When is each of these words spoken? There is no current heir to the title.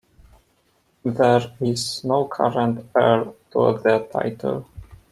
There 1.05 1.51
is 1.59 2.03
no 2.03 2.27
current 2.27 2.87
heir 2.97 3.25
to 3.51 3.77
the 3.83 4.09
title. 4.11 4.65